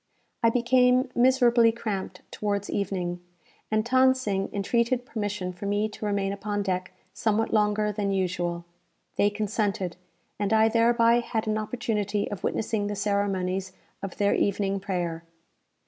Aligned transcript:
I 0.41 0.49
became 0.49 1.09
miserably 1.13 1.71
cramped 1.71 2.23
towards 2.31 2.71
evening; 2.71 3.19
and 3.69 3.85
Than 3.85 4.15
Sing 4.15 4.49
entreated 4.51 5.05
permission 5.05 5.53
for 5.53 5.67
me 5.67 5.87
to 5.89 6.05
remain 6.07 6.33
upon 6.33 6.63
deck 6.63 6.91
somewhat 7.13 7.53
longer 7.53 7.91
than 7.91 8.11
usual. 8.11 8.65
They 9.17 9.29
consented, 9.29 9.97
and 10.39 10.53
I 10.53 10.69
thereby 10.69 11.19
had 11.19 11.45
an 11.45 11.59
opportunity 11.59 12.27
of 12.31 12.43
witnessing 12.43 12.87
the 12.87 12.95
ceremonies 12.95 13.73
of 14.01 14.17
their 14.17 14.33
evening 14.33 14.79
prayer. 14.79 15.23